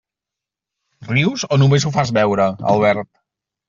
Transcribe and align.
Rius 1.13 1.45
o 1.53 1.61
només 1.63 1.87
ho 1.91 1.95
fas 2.01 2.17
veure, 2.21 2.53
Albert? 2.77 3.15